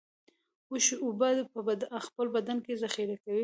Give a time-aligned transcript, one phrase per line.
[0.71, 1.59] اوښ اوبه په
[2.05, 3.39] خپل بدن کې ذخیره کوي